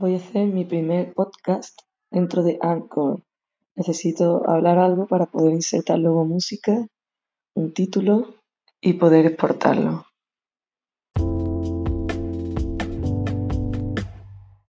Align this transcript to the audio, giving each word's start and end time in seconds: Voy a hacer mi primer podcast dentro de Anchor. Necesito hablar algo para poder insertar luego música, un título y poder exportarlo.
Voy 0.00 0.14
a 0.14 0.18
hacer 0.18 0.46
mi 0.46 0.64
primer 0.64 1.12
podcast 1.12 1.80
dentro 2.08 2.44
de 2.44 2.56
Anchor. 2.62 3.20
Necesito 3.74 4.48
hablar 4.48 4.78
algo 4.78 5.08
para 5.08 5.26
poder 5.26 5.52
insertar 5.52 5.98
luego 5.98 6.24
música, 6.24 6.86
un 7.56 7.72
título 7.72 8.32
y 8.80 8.92
poder 8.92 9.26
exportarlo. 9.26 10.07